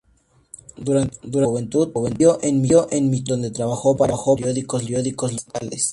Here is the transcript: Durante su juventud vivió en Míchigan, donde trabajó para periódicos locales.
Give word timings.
Durante 0.77 1.19
su 1.21 1.31
juventud 1.31 1.91
vivió 1.93 2.39
en 2.41 2.59
Míchigan, 2.59 3.23
donde 3.23 3.51
trabajó 3.51 3.95
para 3.95 4.15
periódicos 4.35 4.89
locales. 4.89 5.89